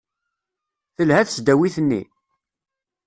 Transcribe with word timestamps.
Telha 0.95 1.21
tesdawit-nni? 1.27 2.01